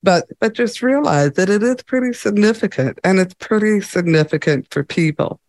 But 0.02 0.26
but 0.38 0.52
just 0.52 0.82
realize 0.82 1.32
that 1.32 1.48
it 1.48 1.62
is 1.62 1.76
pretty 1.82 2.12
significant 2.12 3.00
and 3.02 3.18
it's 3.18 3.32
pretty 3.32 3.80
significant 3.80 4.66
for 4.70 4.84
people. 4.84 5.40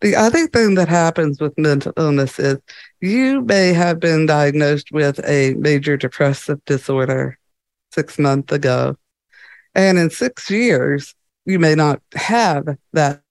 The 0.00 0.14
other 0.14 0.46
thing 0.46 0.74
that 0.74 0.88
happens 0.88 1.40
with 1.40 1.56
mental 1.58 1.92
illness 1.96 2.38
is 2.38 2.58
you 3.00 3.40
may 3.42 3.72
have 3.72 3.98
been 3.98 4.26
diagnosed 4.26 4.92
with 4.92 5.18
a 5.26 5.54
major 5.54 5.96
depressive 5.96 6.62
disorder 6.66 7.38
six 7.92 8.18
months 8.18 8.52
ago. 8.52 8.96
And 9.74 9.98
in 9.98 10.10
six 10.10 10.50
years, 10.50 11.14
you 11.44 11.58
may 11.58 11.74
not 11.74 12.02
have 12.14 12.76
that 12.92 13.22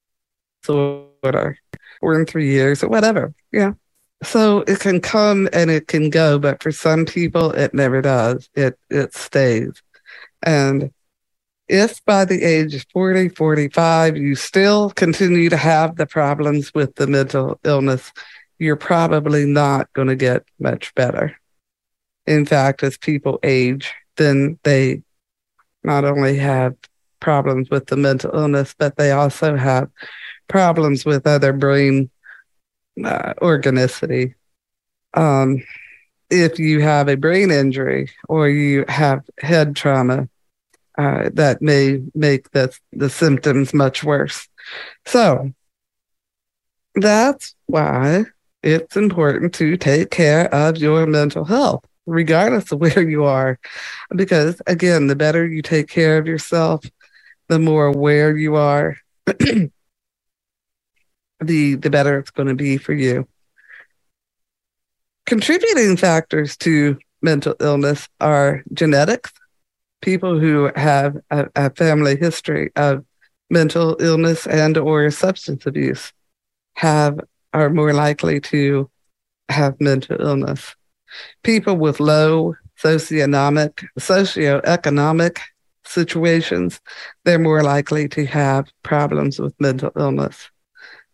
disorder, 0.61 1.57
or 2.01 2.19
in 2.19 2.25
three 2.25 2.51
years, 2.51 2.83
or 2.83 2.89
whatever. 2.89 3.33
Yeah. 3.51 3.73
So 4.23 4.59
it 4.61 4.79
can 4.79 5.01
come 5.01 5.47
and 5.53 5.69
it 5.69 5.87
can 5.87 6.09
go, 6.09 6.39
but 6.39 6.63
for 6.63 6.71
some 6.71 7.05
people 7.05 7.51
it 7.51 7.73
never 7.73 8.01
does. 8.01 8.49
It 8.55 8.79
it 8.89 9.13
stays. 9.13 9.81
And 10.41 10.91
if 11.67 12.03
by 12.05 12.25
the 12.25 12.43
age 12.43 12.75
of 12.75 12.85
40, 12.93 13.29
45, 13.29 14.17
you 14.17 14.35
still 14.35 14.91
continue 14.91 15.49
to 15.49 15.57
have 15.57 15.95
the 15.95 16.05
problems 16.05 16.73
with 16.73 16.95
the 16.95 17.07
mental 17.07 17.59
illness, 17.63 18.11
you're 18.59 18.75
probably 18.75 19.45
not 19.45 19.91
going 19.93 20.07
to 20.07 20.15
get 20.15 20.43
much 20.59 20.93
better. 20.95 21.35
In 22.27 22.45
fact, 22.45 22.83
as 22.83 22.97
people 22.97 23.39
age, 23.43 23.93
then 24.17 24.59
they 24.63 25.01
not 25.83 26.05
only 26.05 26.37
have 26.37 26.75
problems 27.19 27.69
with 27.69 27.87
the 27.87 27.97
mental 27.97 28.31
illness, 28.33 28.75
but 28.77 28.97
they 28.97 29.11
also 29.11 29.55
have 29.55 29.89
problems 30.47 31.05
with 31.05 31.27
other 31.27 31.53
brain 31.53 32.09
uh, 33.03 33.33
organicity. 33.41 34.35
Um, 35.13 35.63
if 36.29 36.59
you 36.59 36.81
have 36.81 37.07
a 37.07 37.17
brain 37.17 37.51
injury 37.51 38.09
or 38.27 38.49
you 38.49 38.85
have 38.87 39.23
head 39.39 39.75
trauma, 39.75 40.27
uh, 40.97 41.29
that 41.33 41.61
may 41.61 42.01
make 42.13 42.51
the, 42.51 42.75
the 42.93 43.09
symptoms 43.09 43.73
much 43.73 44.03
worse. 44.03 44.47
So 45.05 45.51
that's 46.95 47.55
why 47.65 48.25
it's 48.63 48.95
important 48.95 49.53
to 49.55 49.77
take 49.77 50.09
care 50.09 50.53
of 50.53 50.77
your 50.77 51.05
mental 51.05 51.45
health. 51.45 51.85
regardless 52.05 52.71
of 52.71 52.79
where 52.85 53.01
you 53.07 53.23
are. 53.25 53.59
Because 54.15 54.61
again, 54.67 55.07
the 55.07 55.15
better 55.15 55.45
you 55.45 55.61
take 55.61 55.87
care 55.87 56.17
of 56.17 56.27
yourself, 56.27 56.85
the 57.47 57.59
more 57.59 57.85
aware 57.87 58.35
you 58.37 58.55
are, 58.55 58.97
the 59.25 59.69
the 61.39 61.89
better 61.89 62.19
it's 62.19 62.31
going 62.31 62.47
to 62.47 62.55
be 62.55 62.77
for 62.77 62.93
you. 62.93 63.27
Contributing 65.25 65.97
factors 65.97 66.55
to 66.57 66.97
mental 67.21 67.55
illness 67.59 68.07
are 68.21 68.63
genetics. 68.73 69.31
People 70.05 70.39
who 70.39 70.71
have 70.75 71.17
a, 71.31 71.47
a 71.55 71.69
family 71.71 72.15
history 72.15 72.69
of 72.75 73.03
mental 73.49 73.97
illness 73.99 74.45
and 74.45 74.77
or 74.77 75.09
substance 75.09 75.65
abuse 75.65 76.13
have 76.75 77.19
are 77.53 77.71
more 77.71 77.91
likely 77.91 78.39
to 78.39 78.87
have 79.49 79.81
mental 79.81 80.21
illness. 80.21 80.75
People 81.41 81.77
with 81.77 81.99
low 81.99 82.53
socioeconomic 82.83 83.83
socioeconomic 83.99 85.39
situations, 85.85 86.79
they're 87.23 87.39
more 87.39 87.63
likely 87.63 88.07
to 88.09 88.27
have 88.27 88.67
problems 88.83 89.39
with 89.39 89.59
mental 89.59 89.91
illness. 89.97 90.51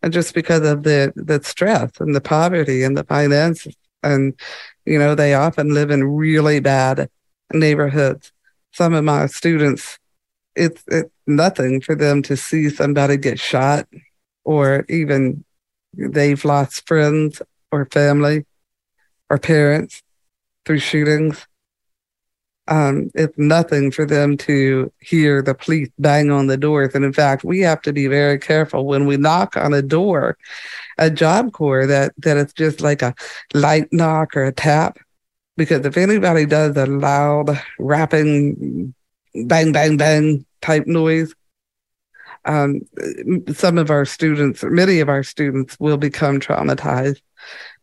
And 0.04 0.12
just 0.12 0.34
because 0.34 0.64
of 0.68 0.84
the 0.84 1.14
the 1.16 1.42
stress 1.44 1.92
and 2.02 2.14
the 2.14 2.20
poverty 2.20 2.84
and 2.84 2.98
the 2.98 3.06
finances 3.06 3.76
and 4.04 4.38
you 4.86 5.00
know, 5.00 5.16
they 5.16 5.34
often 5.34 5.74
live 5.74 5.92
in 5.92 6.04
really 6.04 6.60
bad 6.60 7.10
neighborhoods. 7.54 8.34
Some 8.74 8.94
of 8.94 9.04
my 9.04 9.28
students, 9.28 10.00
it's, 10.56 10.84
it's 10.88 11.12
nothing 11.28 11.82
for 11.82 11.96
them 11.96 12.22
to 12.24 12.38
see 12.38 12.70
somebody 12.70 13.18
get 13.18 13.40
shot 13.40 13.88
or 14.44 14.86
even 14.90 15.44
they've 15.94 16.44
lost 16.46 16.88
friends 16.88 17.42
or 17.72 17.86
family 17.92 18.46
or 19.30 19.38
parents 19.38 20.02
through 20.66 20.80
shootings. 20.80 21.48
Um, 22.68 23.10
it's 23.16 23.38
nothing 23.38 23.92
for 23.92 24.06
them 24.06 24.38
to 24.38 24.92
hear 25.00 25.42
the 25.42 25.56
police 25.56 25.90
bang 26.00 26.32
on 26.32 26.48
the 26.48 26.58
doors. 26.58 26.94
And 26.94 27.04
in 27.04 27.12
fact, 27.12 27.44
we 27.44 27.60
have 27.62 27.82
to 27.82 27.92
be 27.92 28.08
very 28.08 28.40
careful 28.40 28.86
when 28.86 29.06
we 29.06 29.18
knock 29.18 29.58
on 29.58 29.74
a 29.74 29.82
door, 29.82 30.38
a 30.98 31.10
job 31.10 31.52
corps, 31.52 31.88
that, 31.88 32.14
that 32.20 32.38
it's 32.38 32.54
just 32.54 32.80
like 32.80 33.02
a 33.02 33.16
light 33.54 33.92
knock 33.92 34.38
or 34.38 34.46
a 34.46 34.54
tap. 34.54 35.00
Because 35.58 35.86
if 35.86 35.98
anybody 35.98 36.46
does 36.46 36.76
a 36.78 36.86
loud 36.86 37.62
rapping, 37.78 38.94
bang, 39.46 39.72
bang, 39.72 39.98
bang 39.98 40.46
type 40.62 40.88
noise, 40.88 41.34
um, 42.46 42.82
some 43.54 43.78
of 43.78 43.92
our 43.92 44.06
students, 44.06 44.64
or 44.64 44.72
many 44.72 45.00
of 45.00 45.10
our 45.10 45.24
students 45.24 45.80
will 45.80 45.98
become 45.98 46.40
traumatized 46.40 47.22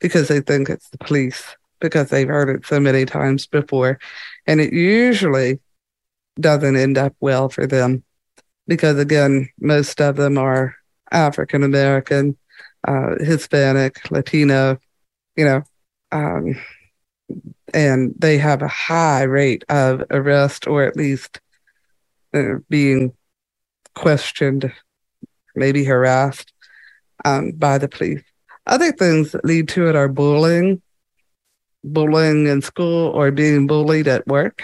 because 0.00 0.28
they 0.28 0.40
think 0.40 0.68
it's 0.68 0.88
the 0.90 0.98
police 0.98 1.56
because 1.80 2.10
they've 2.10 2.28
heard 2.28 2.48
it 2.48 2.66
so 2.66 2.80
many 2.80 3.04
times 3.04 3.46
before. 3.46 3.98
And 4.46 4.60
it 4.60 4.72
usually 4.72 5.60
doesn't 6.40 6.76
end 6.76 6.98
up 6.98 7.14
well 7.20 7.48
for 7.48 7.66
them 7.66 8.02
because, 8.66 8.98
again, 8.98 9.48
most 9.60 10.00
of 10.00 10.16
them 10.16 10.38
are 10.38 10.74
African 11.10 11.62
American, 11.62 12.36
uh, 12.86 13.14
Hispanic, 13.20 14.10
Latino, 14.10 14.78
you 15.36 15.44
know, 15.44 15.62
um, 16.12 16.56
and 17.78 18.12
they 18.18 18.38
have 18.38 18.60
a 18.60 18.66
high 18.66 19.22
rate 19.22 19.62
of 19.68 20.02
arrest 20.10 20.66
or 20.66 20.82
at 20.82 20.96
least 20.96 21.40
uh, 22.34 22.54
being 22.68 23.12
questioned, 23.94 24.72
maybe 25.54 25.84
harassed 25.84 26.52
um, 27.24 27.52
by 27.52 27.78
the 27.78 27.86
police. 27.86 28.24
Other 28.66 28.90
things 28.90 29.30
that 29.30 29.44
lead 29.44 29.68
to 29.68 29.88
it 29.88 29.94
are 29.94 30.08
bullying, 30.08 30.82
bullying 31.84 32.48
in 32.48 32.62
school 32.62 33.10
or 33.10 33.30
being 33.30 33.68
bullied 33.68 34.08
at 34.08 34.26
work. 34.26 34.60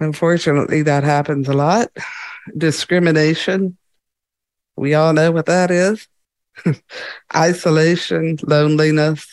Unfortunately, 0.00 0.82
that 0.82 1.04
happens 1.04 1.46
a 1.46 1.52
lot. 1.52 1.90
Discrimination, 2.58 3.78
we 4.74 4.94
all 4.94 5.12
know 5.12 5.30
what 5.30 5.46
that 5.46 5.70
is. 5.70 6.08
Isolation, 7.36 8.36
loneliness, 8.42 9.28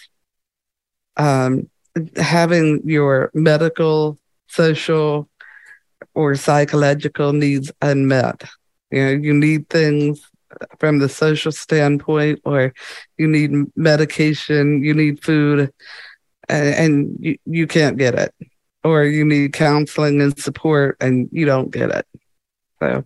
um, 1.17 1.67
having 2.17 2.81
your 2.85 3.31
medical, 3.33 4.17
social, 4.47 5.29
or 6.13 6.35
psychological 6.35 7.33
needs 7.33 7.71
unmet. 7.81 8.43
You 8.91 9.05
know, 9.05 9.11
you 9.11 9.33
need 9.33 9.69
things 9.69 10.21
from 10.79 10.99
the 10.99 11.09
social 11.09 11.51
standpoint, 11.51 12.41
or 12.43 12.73
you 13.17 13.27
need 13.27 13.51
medication, 13.75 14.83
you 14.83 14.93
need 14.93 15.23
food, 15.23 15.71
and, 16.47 16.67
and 16.75 17.17
you, 17.19 17.37
you 17.45 17.67
can't 17.67 17.97
get 17.97 18.15
it, 18.15 18.33
or 18.83 19.03
you 19.03 19.23
need 19.23 19.53
counseling 19.53 20.21
and 20.21 20.37
support 20.39 20.97
and 20.99 21.29
you 21.31 21.45
don't 21.45 21.71
get 21.71 21.91
it. 21.91 22.07
So, 22.79 23.05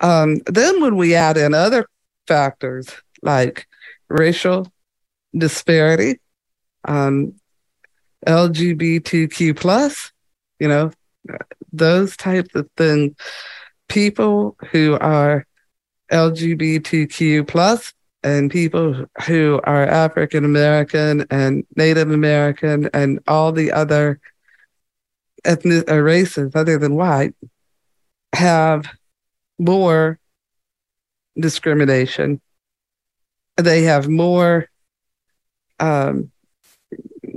um, 0.00 0.38
then 0.46 0.80
when 0.80 0.96
we 0.96 1.14
add 1.14 1.36
in 1.36 1.52
other 1.52 1.86
factors 2.26 2.88
like 3.22 3.66
racial 4.08 4.72
disparity, 5.36 6.20
um, 6.84 7.34
LGBTQ 8.26 9.56
plus, 9.56 10.12
you 10.58 10.68
know, 10.68 10.90
those 11.72 12.16
types 12.16 12.54
of 12.54 12.68
things, 12.76 13.14
people 13.88 14.56
who 14.70 14.96
are 15.00 15.46
LGBTQ 16.10 17.46
plus 17.46 17.92
and 18.22 18.50
people 18.50 19.06
who 19.26 19.60
are 19.64 19.86
African 19.86 20.44
American 20.44 21.26
and 21.30 21.64
Native 21.76 22.10
American 22.10 22.88
and 22.94 23.20
all 23.26 23.52
the 23.52 23.72
other 23.72 24.20
ethnic 25.44 25.90
uh, 25.90 25.98
races 26.00 26.52
other 26.54 26.78
than 26.78 26.94
white 26.94 27.34
have 28.34 28.86
more 29.58 30.18
discrimination. 31.38 32.40
They 33.56 33.82
have 33.82 34.08
more, 34.08 34.68
um, 35.78 36.30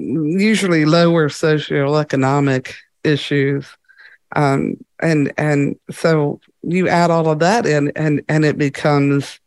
usually 0.07 0.85
lower 0.85 1.29
socioeconomic 1.29 2.73
issues. 3.03 3.65
Um, 4.35 4.77
and 4.99 5.33
and 5.37 5.77
so 5.89 6.39
you 6.63 6.89
add 6.89 7.11
all 7.11 7.29
of 7.29 7.39
that 7.39 7.65
in 7.65 7.91
and 7.95 8.21
and 8.27 8.43
it 8.43 8.57
becomes 8.57 9.39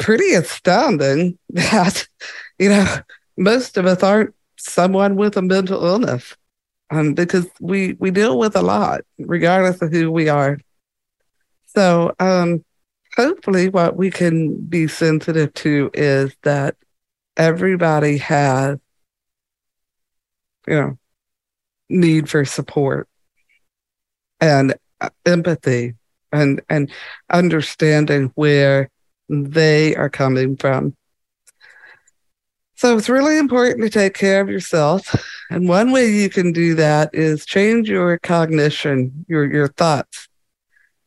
pretty 0.00 0.32
astounding 0.32 1.38
that, 1.50 2.08
you 2.58 2.70
know, 2.70 2.96
most 3.36 3.76
of 3.76 3.86
us 3.86 4.02
aren't 4.02 4.34
someone 4.56 5.16
with 5.16 5.36
a 5.36 5.42
mental 5.42 5.84
illness 5.86 6.36
um, 6.90 7.14
because 7.14 7.46
we, 7.60 7.94
we 8.00 8.10
deal 8.10 8.38
with 8.38 8.56
a 8.56 8.62
lot, 8.62 9.02
regardless 9.18 9.80
of 9.80 9.92
who 9.92 10.10
we 10.10 10.28
are. 10.28 10.58
So, 11.66 12.12
um, 12.18 12.64
hopefully, 13.16 13.68
what 13.68 13.96
we 13.96 14.10
can 14.10 14.56
be 14.56 14.88
sensitive 14.88 15.54
to 15.54 15.90
is 15.94 16.34
that 16.42 16.76
everybody 17.36 18.18
has, 18.18 18.78
you 20.66 20.74
know, 20.74 20.98
need 21.88 22.28
for 22.28 22.44
support 22.44 23.08
and 24.40 24.74
uh, 25.00 25.10
empathy 25.26 25.94
and 26.32 26.60
and 26.68 26.90
understanding 27.30 28.30
where 28.34 28.90
they 29.28 29.94
are 29.96 30.10
coming 30.10 30.56
from. 30.56 30.96
So 32.80 32.96
it's 32.96 33.10
really 33.10 33.36
important 33.36 33.82
to 33.82 33.90
take 33.90 34.14
care 34.14 34.40
of 34.40 34.48
yourself. 34.48 35.14
And 35.50 35.68
one 35.68 35.92
way 35.92 36.10
you 36.10 36.30
can 36.30 36.50
do 36.52 36.74
that 36.76 37.10
is 37.12 37.44
change 37.44 37.90
your 37.90 38.18
cognition, 38.18 39.26
your, 39.28 39.52
your 39.52 39.68
thoughts 39.68 40.28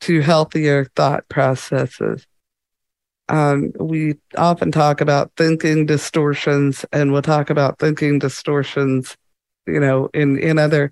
to 0.02 0.22
healthier 0.22 0.86
thought 0.96 1.28
processes. 1.30 2.28
Um, 3.28 3.72
we 3.80 4.18
often 4.38 4.72
talk 4.72 5.02
about 5.02 5.32
thinking 5.36 5.88
distortions, 5.88 6.86
and 6.92 7.12
we'll 7.12 7.24
talk 7.24 7.50
about 7.50 7.80
thinking 7.80 8.20
distortions, 8.20 9.18
you 9.68 9.80
know, 9.80 10.10
in, 10.14 10.38
in 10.38 10.60
other 10.60 10.92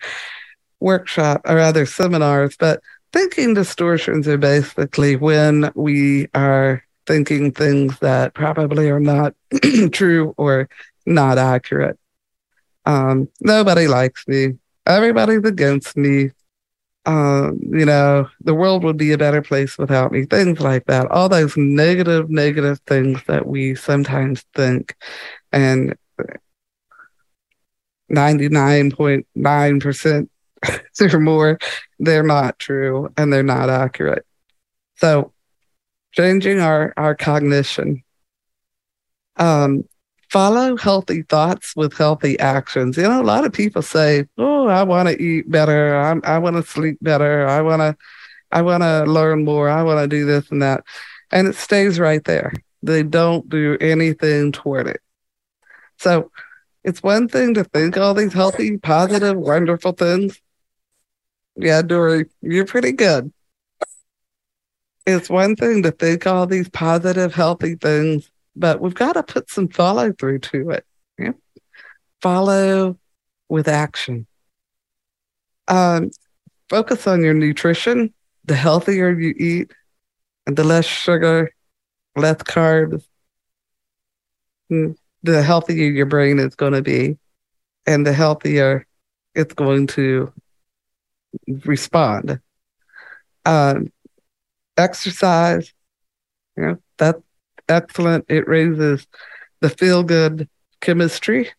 workshop 0.79 1.41
or 1.45 1.59
other 1.59 1.85
seminars. 1.85 2.57
But 2.57 2.81
thinking 3.13 3.53
distortions 3.53 4.27
are 4.27 4.37
basically 4.37 5.15
when 5.15 5.71
we 5.75 6.27
are 6.33 6.83
thinking 7.05 7.51
things 7.51 7.99
that 7.99 8.33
probably 8.33 8.89
are 8.89 8.99
not 8.99 9.33
true 9.91 10.33
or 10.37 10.69
not 11.05 11.37
accurate. 11.37 11.99
Um, 12.85 13.29
nobody 13.41 13.87
likes 13.87 14.27
me. 14.27 14.57
Everybody's 14.85 15.43
against 15.43 15.95
me. 15.95 16.31
Um, 17.05 17.59
you 17.63 17.85
know, 17.85 18.29
the 18.41 18.53
world 18.53 18.83
would 18.83 18.97
be 18.97 19.11
a 19.11 19.17
better 19.17 19.41
place 19.41 19.77
without 19.77 20.11
me. 20.11 20.25
Things 20.25 20.59
like 20.59 20.85
that. 20.85 21.09
All 21.09 21.29
those 21.29 21.57
negative, 21.57 22.29
negative 22.29 22.79
things 22.85 23.21
that 23.27 23.47
we 23.47 23.75
sometimes 23.75 24.45
think. 24.55 24.95
And 25.51 25.95
99.9% 28.11 30.29
or 31.13 31.19
more, 31.19 31.59
they're 31.99 32.23
not 32.23 32.59
true 32.59 33.11
and 33.17 33.33
they're 33.33 33.43
not 33.43 33.69
accurate. 33.69 34.25
So 34.95 35.33
changing 36.11 36.59
our, 36.59 36.93
our 36.97 37.15
cognition. 37.15 38.03
Um, 39.37 39.85
follow 40.31 40.77
healthy 40.77 41.23
thoughts 41.23 41.75
with 41.75 41.93
healthy 41.93 42.39
actions. 42.39 42.97
You 42.97 43.03
know, 43.03 43.21
a 43.21 43.23
lot 43.23 43.45
of 43.45 43.51
people 43.51 43.81
say, 43.81 44.25
"Oh, 44.37 44.67
I 44.67 44.83
want 44.83 45.09
to 45.09 45.21
eat 45.21 45.51
better. 45.51 45.99
I'm, 45.99 46.21
I 46.23 46.37
want 46.37 46.55
to 46.55 46.63
sleep 46.63 46.97
better. 47.01 47.47
I 47.47 47.61
want 47.61 47.81
to, 47.81 47.97
I 48.51 48.61
want 48.61 48.83
to 48.83 49.03
learn 49.03 49.43
more. 49.43 49.69
I 49.69 49.83
want 49.83 49.99
to 49.99 50.07
do 50.07 50.25
this 50.25 50.49
and 50.49 50.61
that," 50.61 50.83
and 51.31 51.47
it 51.47 51.55
stays 51.55 51.99
right 51.99 52.23
there. 52.23 52.53
They 52.81 53.03
don't 53.03 53.47
do 53.49 53.77
anything 53.81 54.51
toward 54.51 54.87
it. 54.87 55.01
So, 55.97 56.31
it's 56.83 57.03
one 57.03 57.27
thing 57.27 57.53
to 57.55 57.63
think 57.63 57.97
all 57.97 58.13
these 58.13 58.33
healthy, 58.33 58.77
positive, 58.77 59.37
wonderful 59.37 59.91
things. 59.91 60.41
Yeah, 61.55 61.81
Dory, 61.81 62.25
you're 62.41 62.65
pretty 62.65 62.91
good. 62.91 63.31
It's 65.05 65.29
one 65.29 65.55
thing 65.55 65.83
to 65.83 65.91
think 65.91 66.25
all 66.27 66.45
these 66.47 66.69
positive, 66.69 67.33
healthy 67.33 67.75
things 67.75 68.31
but 68.55 68.81
we've 68.81 68.93
got 68.93 69.13
to 69.13 69.23
put 69.23 69.49
some 69.49 69.67
follow 69.67 70.11
through 70.13 70.39
to 70.39 70.71
it. 70.71 70.85
Yeah? 71.17 71.31
Follow 72.21 72.97
with 73.49 73.67
action. 73.67 74.27
Um, 75.67 76.11
focus 76.69 77.07
on 77.07 77.23
your 77.23 77.33
nutrition. 77.33 78.13
The 78.45 78.55
healthier 78.55 79.11
you 79.11 79.33
eat, 79.37 79.71
and 80.47 80.57
the 80.57 80.63
less 80.63 80.85
sugar, 80.85 81.51
less 82.15 82.37
carbs, 82.37 83.05
mm, 84.71 84.95
the 85.23 85.43
healthier 85.43 85.89
your 85.89 86.05
brain 86.05 86.39
is 86.39 86.55
going 86.55 86.73
to 86.73 86.81
be, 86.81 87.17
and 87.85 88.05
the 88.05 88.13
healthier 88.13 88.85
it's 89.35 89.53
going 89.53 89.87
to 89.87 90.31
respond. 91.65 92.39
Um, 93.45 93.91
exercise, 94.77 95.73
you 96.57 96.63
know, 96.63 96.77
that 96.97 97.17
excellent. 97.69 98.25
It 98.29 98.47
raises 98.47 99.07
the 99.61 99.69
feel 99.69 100.03
good 100.03 100.49
chemistry 100.81 101.49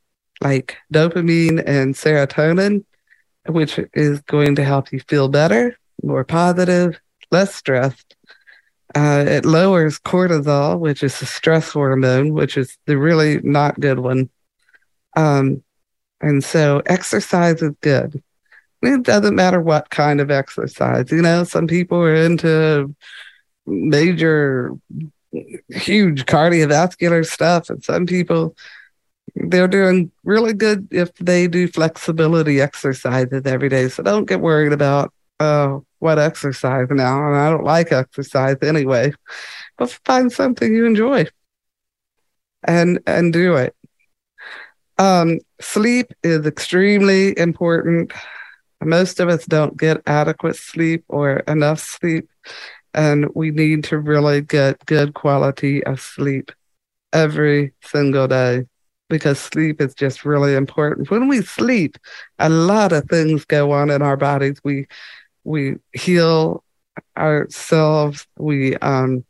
like 0.42 0.76
dopamine 0.92 1.62
and 1.66 1.94
serotonin, 1.94 2.84
which 3.46 3.78
is 3.94 4.20
going 4.22 4.56
to 4.56 4.64
help 4.64 4.92
you 4.92 5.00
feel 5.08 5.28
better, 5.28 5.76
more 6.02 6.24
positive, 6.24 7.00
less 7.30 7.54
stressed. 7.54 8.16
Uh, 8.94 9.24
it 9.26 9.44
lowers 9.44 9.98
cortisol, 9.98 10.78
which 10.78 11.02
is 11.02 11.18
the 11.18 11.26
stress 11.26 11.72
hormone, 11.72 12.34
which 12.34 12.56
is 12.56 12.76
the 12.86 12.98
really 12.98 13.40
not 13.42 13.80
good 13.80 13.98
one. 13.98 14.28
Um, 15.16 15.62
and 16.20 16.44
so 16.44 16.82
exercise 16.86 17.62
is 17.62 17.74
good. 17.80 18.22
It 18.82 19.02
doesn't 19.02 19.34
matter 19.34 19.60
what 19.60 19.90
kind 19.90 20.20
of 20.20 20.30
exercise. 20.30 21.10
You 21.10 21.22
know, 21.22 21.44
some 21.44 21.66
people 21.66 21.98
are 21.98 22.14
into 22.14 22.94
major 23.66 24.72
huge 25.70 26.26
cardiovascular 26.26 27.26
stuff. 27.26 27.70
And 27.70 27.82
some 27.82 28.06
people, 28.06 28.56
they're 29.34 29.68
doing 29.68 30.10
really 30.24 30.52
good 30.52 30.88
if 30.90 31.14
they 31.14 31.48
do 31.48 31.68
flexibility 31.68 32.60
exercises 32.60 33.42
every 33.46 33.68
day. 33.68 33.88
So 33.88 34.02
don't 34.02 34.28
get 34.28 34.40
worried 34.40 34.72
about 34.72 35.12
uh, 35.42 35.80
what 35.98 36.18
exercise 36.18 36.86
now. 36.90 37.26
And 37.26 37.36
I 37.36 37.50
don't 37.50 37.64
like 37.64 37.92
exercise 37.92 38.56
anyway. 38.62 39.12
But 39.76 39.90
find 40.04 40.30
something 40.30 40.74
you 40.74 40.86
enjoy 40.86 41.26
and 42.62 43.00
and 43.06 43.32
do 43.32 43.56
it. 43.56 43.74
Um, 44.98 45.40
sleep 45.60 46.12
is 46.22 46.46
extremely 46.46 47.36
important. 47.38 48.12
Most 48.80 49.20
of 49.20 49.28
us 49.28 49.46
don't 49.46 49.76
get 49.76 50.02
adequate 50.06 50.56
sleep 50.56 51.04
or 51.08 51.38
enough 51.48 51.80
sleep 51.80 52.28
and 52.94 53.26
we 53.34 53.50
need 53.50 53.84
to 53.84 53.98
really 53.98 54.40
get 54.42 54.84
good 54.86 55.14
quality 55.14 55.82
of 55.84 56.00
sleep 56.00 56.52
every 57.12 57.72
single 57.82 58.28
day 58.28 58.64
because 59.08 59.38
sleep 59.38 59.80
is 59.80 59.94
just 59.94 60.24
really 60.24 60.54
important. 60.54 61.10
When 61.10 61.28
we 61.28 61.42
sleep, 61.42 61.98
a 62.38 62.48
lot 62.48 62.92
of 62.92 63.04
things 63.04 63.44
go 63.44 63.72
on 63.72 63.90
in 63.90 64.02
our 64.02 64.16
bodies. 64.16 64.58
We 64.64 64.86
we 65.44 65.76
heal 65.92 66.62
ourselves. 67.16 68.26
We 68.36 68.76
um, 68.76 69.24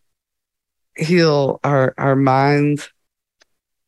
heal 0.97 1.61
our 1.65 1.95
our 1.99 2.17
minds. 2.17 2.91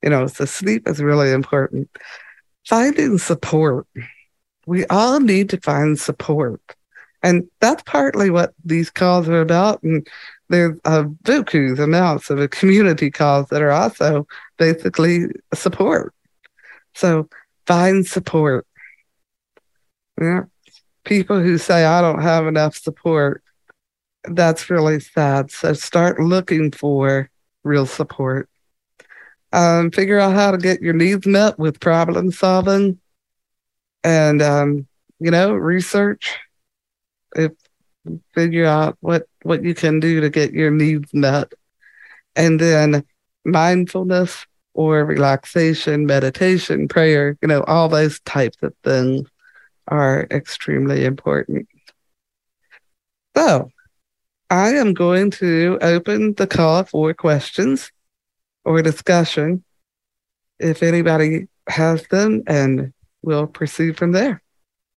You 0.03 0.11
know, 0.11 0.27
so 0.27 0.45
sleep 0.45 0.87
is 0.89 1.01
really 1.01 1.33
important. 1.33 1.89
Finding 2.67 3.19
support. 3.19 3.87
We 4.67 4.87
all 4.87 5.21
need 5.21 5.51
to 5.51 5.61
find 5.61 5.99
support. 5.99 6.61
And 7.23 7.49
that's 7.61 7.83
partly 7.85 8.29
what 8.29 8.53
these 8.65 8.91
calls 8.91 9.29
are 9.31 9.41
about. 9.41 9.83
And 9.83 10.07
there's 10.51 10.79
uh, 10.85 11.05
bukus 11.23 11.79
amounts 11.79 12.29
of 12.29 12.39
a 12.39 12.49
community 12.49 13.11
calls 13.11 13.49
that 13.49 13.63
are 13.63 13.71
also 13.71 14.27
basically 14.59 15.29
support. 15.55 16.15
So 16.95 17.29
find 17.67 18.07
support. 18.07 18.67
Yeah. 20.21 20.45
People 21.05 21.41
who 21.41 21.59
say, 21.59 21.85
I 21.85 22.01
don't 22.01 22.23
have 22.23 22.47
enough 22.47 22.77
support, 22.77 23.43
that's 24.25 24.71
really 24.71 25.01
sad. 25.01 25.51
So 25.51 25.73
start 25.75 26.19
looking 26.21 26.71
for 26.71 27.31
real 27.63 27.87
support. 27.87 28.49
Um, 29.53 29.91
figure 29.91 30.19
out 30.19 30.35
how 30.35 30.51
to 30.51 30.59
get 30.59 30.83
your 30.83 30.95
needs 30.95 31.27
met 31.27 31.59
with 31.59 31.79
problem 31.79 32.33
solving 32.33 32.99
and, 34.03 34.43
um, 34.43 34.87
you 35.21 35.31
know, 35.31 35.55
research 35.55 36.37
if 37.37 37.53
figure 38.35 38.67
out 38.67 38.97
what 39.01 39.27
what 39.43 39.63
you 39.65 39.75
can 39.75 40.01
do 40.01 40.21
to 40.21 40.31
get 40.31 40.53
your 40.53 40.71
needs 40.71 41.13
met 41.15 41.53
and 42.37 42.61
then 42.61 43.05
mindfulness 43.45 44.47
or 44.75 45.05
relaxation 45.05 46.07
meditation 46.07 46.89
prayer 46.89 47.37
you 47.41 47.49
know 47.49 47.63
all 47.65 47.89
those 47.89 48.21
types 48.21 48.59
of 48.63 48.75
things 48.83 49.29
are 49.89 50.27
extremely 50.31 51.05
important. 51.05 51.69
So 53.37 53.71
i 54.51 54.69
am 54.75 54.95
going 54.95 55.31
to 55.31 55.79
open 55.81 56.35
the 56.35 56.47
call 56.47 56.85
for 56.85 57.15
questions 57.15 57.91
or 58.65 58.83
discussion 58.83 59.65
if 60.61 60.83
anybody 60.83 61.49
has 61.69 62.07
them 62.09 62.43
and 62.47 62.93
we'll 63.23 63.49
proceed 63.49 63.97
from 63.97 64.13
there 64.13 64.44